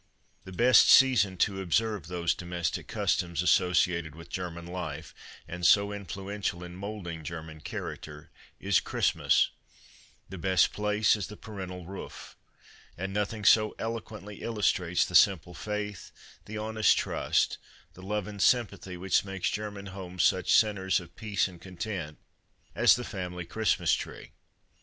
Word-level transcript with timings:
The 0.45 0.51
best 0.51 0.89
season 0.89 1.37
to 1.45 1.61
observe 1.61 2.07
those 2.07 2.33
domestic 2.33 2.87
cus 2.87 3.15
toms, 3.15 3.43
associated 3.43 4.15
with 4.15 4.31
German 4.31 4.65
life 4.65 5.13
and 5.47 5.63
so 5.63 5.91
influential 5.91 6.63
in 6.63 6.75
moulding 6.75 7.23
German 7.23 7.61
character, 7.61 8.31
is 8.59 8.79
Christmas; 8.79 9.51
the 10.27 10.39
best 10.39 10.73
place 10.73 11.15
is 11.15 11.27
the 11.27 11.37
parental 11.37 11.85
roof, 11.85 12.35
and 12.97 13.13
nothing 13.13 13.45
so 13.45 13.75
eloquently 13.77 14.41
illustrates 14.41 15.05
the 15.05 15.13
simple 15.13 15.53
faith, 15.53 16.11
the 16.45 16.57
honest 16.57 16.97
trust, 16.97 17.59
the 17.93 18.01
love 18.01 18.25
and 18.25 18.41
sympathy, 18.41 18.97
which 18.97 19.23
make 19.23 19.43
German 19.43 19.85
homes 19.85 20.23
such 20.23 20.51
centers 20.51 20.99
of 20.99 21.15
peace 21.15 21.47
and 21.47 21.61
content, 21.61 22.17
as 22.73 22.95
the 22.95 23.03
family 23.03 23.45
Christmas 23.45 23.93
tree. 23.93 24.31